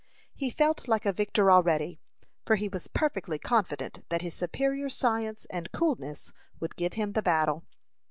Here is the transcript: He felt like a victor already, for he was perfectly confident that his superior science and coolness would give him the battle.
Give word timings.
He 0.33 0.49
felt 0.49 0.87
like 0.87 1.05
a 1.05 1.13
victor 1.13 1.51
already, 1.51 1.99
for 2.43 2.55
he 2.55 2.67
was 2.67 2.87
perfectly 2.87 3.37
confident 3.37 4.03
that 4.09 4.23
his 4.23 4.33
superior 4.33 4.89
science 4.89 5.45
and 5.51 5.71
coolness 5.71 6.33
would 6.59 6.75
give 6.75 6.93
him 6.93 7.11
the 7.11 7.21
battle. 7.21 7.65